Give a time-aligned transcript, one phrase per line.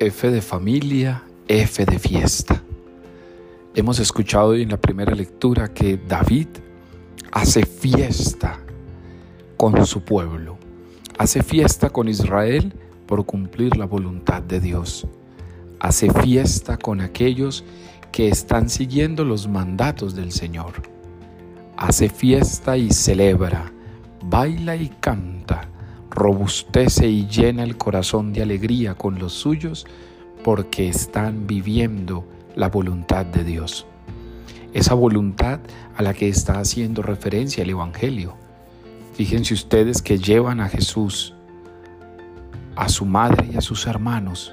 [0.00, 2.62] F de familia, F de fiesta.
[3.74, 6.46] Hemos escuchado hoy en la primera lectura que David
[7.32, 8.60] hace fiesta
[9.56, 10.56] con su pueblo,
[11.18, 12.72] hace fiesta con Israel
[13.06, 15.04] por cumplir la voluntad de Dios,
[15.80, 17.64] hace fiesta con aquellos
[18.12, 20.74] que están siguiendo los mandatos del Señor,
[21.76, 23.72] hace fiesta y celebra,
[24.22, 25.67] baila y canta
[26.18, 29.86] robustece y llena el corazón de alegría con los suyos
[30.44, 33.86] porque están viviendo la voluntad de Dios.
[34.74, 35.60] Esa voluntad
[35.96, 38.36] a la que está haciendo referencia el Evangelio.
[39.14, 41.34] Fíjense ustedes que llevan a Jesús,
[42.76, 44.52] a su madre y a sus hermanos,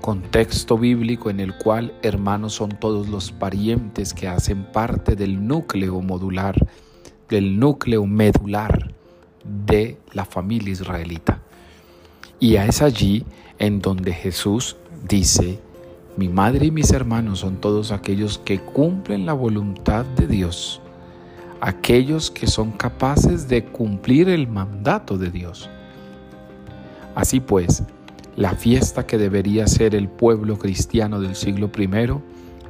[0.00, 6.00] contexto bíblico en el cual hermanos son todos los parientes que hacen parte del núcleo
[6.00, 6.54] modular,
[7.28, 8.95] del núcleo medular
[9.66, 11.40] de la familia israelita.
[12.38, 13.24] Y es allí
[13.58, 14.76] en donde Jesús
[15.08, 15.60] dice,
[16.16, 20.80] mi madre y mis hermanos son todos aquellos que cumplen la voluntad de Dios,
[21.60, 25.70] aquellos que son capaces de cumplir el mandato de Dios.
[27.14, 27.82] Así pues,
[28.36, 31.88] la fiesta que debería ser el pueblo cristiano del siglo I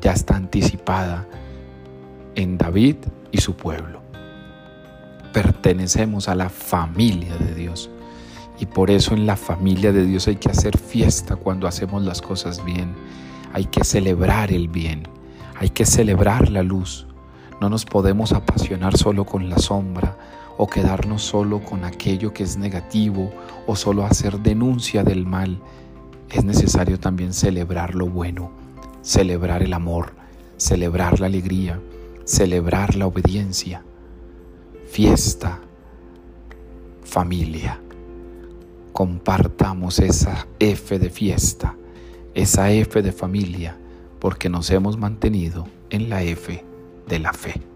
[0.00, 1.28] ya está anticipada
[2.34, 2.96] en David
[3.30, 4.01] y su pueblo
[5.32, 7.90] pertenecemos a la familia de Dios.
[8.58, 12.22] Y por eso en la familia de Dios hay que hacer fiesta cuando hacemos las
[12.22, 12.94] cosas bien.
[13.52, 15.08] Hay que celebrar el bien.
[15.58, 17.06] Hay que celebrar la luz.
[17.60, 20.16] No nos podemos apasionar solo con la sombra
[20.58, 23.32] o quedarnos solo con aquello que es negativo
[23.66, 25.60] o solo hacer denuncia del mal.
[26.30, 28.50] Es necesario también celebrar lo bueno,
[29.02, 30.12] celebrar el amor,
[30.56, 31.80] celebrar la alegría,
[32.24, 33.82] celebrar la obediencia
[34.92, 35.58] fiesta,
[37.02, 37.80] familia.
[38.92, 41.74] Compartamos esa F de fiesta,
[42.34, 43.78] esa F de familia,
[44.20, 46.62] porque nos hemos mantenido en la F
[47.08, 47.71] de la fe.